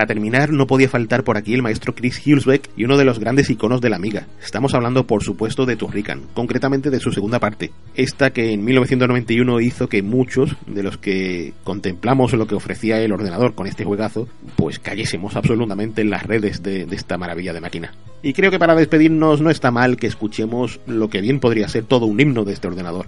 Para 0.03 0.15
terminar, 0.15 0.51
no 0.51 0.67
podía 0.67 0.89
faltar 0.89 1.23
por 1.23 1.37
aquí 1.37 1.53
el 1.53 1.61
maestro 1.61 1.95
Chris 1.95 2.21
Hulsbeck 2.27 2.71
y 2.75 2.83
uno 2.83 2.97
de 2.97 3.05
los 3.05 3.19
grandes 3.19 3.49
iconos 3.49 3.79
de 3.79 3.89
la 3.89 3.95
Amiga. 3.95 4.27
Estamos 4.43 4.73
hablando, 4.73 5.07
por 5.07 5.23
supuesto, 5.23 5.65
de 5.65 5.77
Turrican, 5.77 6.23
concretamente 6.33 6.89
de 6.89 6.99
su 6.99 7.13
segunda 7.13 7.39
parte. 7.39 7.71
Esta 7.95 8.31
que 8.31 8.51
en 8.51 8.65
1991 8.65 9.61
hizo 9.61 9.87
que 9.87 10.03
muchos 10.03 10.57
de 10.67 10.83
los 10.83 10.97
que 10.97 11.53
contemplamos 11.63 12.33
lo 12.33 12.47
que 12.47 12.55
ofrecía 12.55 12.99
el 12.99 13.13
ordenador 13.13 13.55
con 13.55 13.65
este 13.65 13.85
juegazo, 13.85 14.27
pues 14.57 14.77
cayésemos 14.77 15.37
absolutamente 15.37 16.01
en 16.01 16.09
las 16.09 16.23
redes 16.23 16.61
de, 16.61 16.85
de 16.85 16.95
esta 16.97 17.17
maravilla 17.17 17.53
de 17.53 17.61
máquina. 17.61 17.93
Y 18.21 18.33
creo 18.33 18.51
que 18.51 18.59
para 18.59 18.75
despedirnos 18.75 19.39
no 19.39 19.51
está 19.51 19.71
mal 19.71 19.95
que 19.95 20.07
escuchemos 20.07 20.81
lo 20.85 21.09
que 21.09 21.21
bien 21.21 21.39
podría 21.39 21.69
ser 21.69 21.85
todo 21.85 22.07
un 22.07 22.19
himno 22.19 22.43
de 22.43 22.51
este 22.51 22.67
ordenador. 22.67 23.05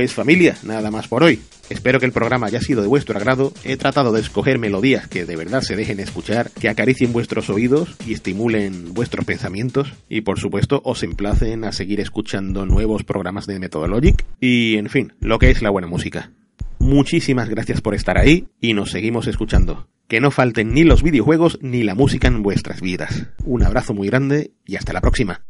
Pues 0.00 0.14
familia, 0.14 0.56
nada 0.62 0.90
más 0.90 1.08
por 1.08 1.22
hoy. 1.22 1.40
Espero 1.68 2.00
que 2.00 2.06
el 2.06 2.12
programa 2.12 2.46
haya 2.46 2.62
sido 2.62 2.80
de 2.80 2.88
vuestro 2.88 3.18
agrado. 3.18 3.52
He 3.64 3.76
tratado 3.76 4.12
de 4.12 4.22
escoger 4.22 4.58
melodías 4.58 5.06
que 5.08 5.26
de 5.26 5.36
verdad 5.36 5.60
se 5.60 5.76
dejen 5.76 6.00
escuchar, 6.00 6.50
que 6.52 6.70
acaricien 6.70 7.12
vuestros 7.12 7.50
oídos 7.50 7.96
y 8.06 8.14
estimulen 8.14 8.94
vuestros 8.94 9.26
pensamientos. 9.26 9.92
Y 10.08 10.22
por 10.22 10.40
supuesto 10.40 10.80
os 10.86 11.02
emplacen 11.02 11.66
a 11.66 11.72
seguir 11.72 12.00
escuchando 12.00 12.64
nuevos 12.64 13.04
programas 13.04 13.46
de 13.46 13.58
Methodologic 13.58 14.24
y, 14.40 14.78
en 14.78 14.88
fin, 14.88 15.12
lo 15.20 15.38
que 15.38 15.50
es 15.50 15.60
la 15.60 15.68
buena 15.68 15.86
música. 15.86 16.30
Muchísimas 16.78 17.50
gracias 17.50 17.82
por 17.82 17.94
estar 17.94 18.16
ahí 18.16 18.48
y 18.58 18.72
nos 18.72 18.92
seguimos 18.92 19.26
escuchando. 19.26 19.86
Que 20.08 20.22
no 20.22 20.30
falten 20.30 20.72
ni 20.72 20.84
los 20.84 21.02
videojuegos 21.02 21.58
ni 21.60 21.82
la 21.82 21.94
música 21.94 22.26
en 22.26 22.42
vuestras 22.42 22.80
vidas. 22.80 23.26
Un 23.44 23.64
abrazo 23.64 23.92
muy 23.92 24.08
grande 24.08 24.52
y 24.64 24.76
hasta 24.76 24.94
la 24.94 25.02
próxima. 25.02 25.42